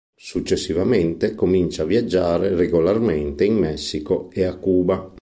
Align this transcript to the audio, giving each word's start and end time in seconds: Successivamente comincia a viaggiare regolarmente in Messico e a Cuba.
Successivamente 0.17 1.35
comincia 1.35 1.83
a 1.83 1.85
viaggiare 1.85 2.55
regolarmente 2.55 3.45
in 3.45 3.53
Messico 3.53 4.31
e 4.31 4.45
a 4.45 4.55
Cuba. 4.55 5.07